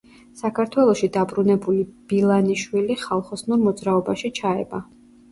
საქართველოში 0.39 1.09
დაბრუნებული 1.17 1.83
ბილანიშვილი 2.13 2.95
ხალხოსნურ 3.01 3.61
მოძრაობაში 3.67 4.33
ჩაება. 4.41 4.81